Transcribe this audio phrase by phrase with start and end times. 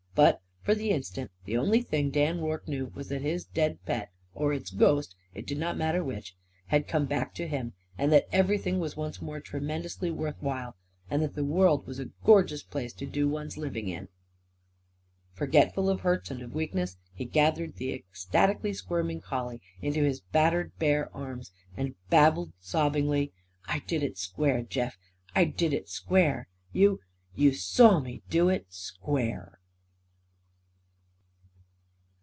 [0.13, 4.11] But, for the instant, the only thing Dan Rorke knew was that his dead pet
[4.33, 6.35] or its ghost, it did not matter which
[6.67, 10.75] had come back to him; and that everything was once more tremendously worth while
[11.09, 14.09] and that the world was a gorgeous place to do one's living in.
[15.31, 20.77] Forgetful of hurts and of weakness, he gathered the ecstatically squirming collie into his battered
[20.77, 23.31] bare arms and babbled sobbingly:
[23.65, 24.97] "I did it, square, Jeff.
[25.33, 26.49] I did it, square!
[26.73, 26.99] You
[27.33, 29.57] you saw me do it, SQUARE."